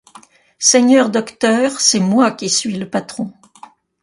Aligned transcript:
Seigneur 0.57 1.11
docteur, 1.11 1.79
c’est 1.79 1.99
moi 1.99 2.31
qui 2.31 2.49
suis 2.49 2.75
le 2.75 2.89
patron. 2.89 3.31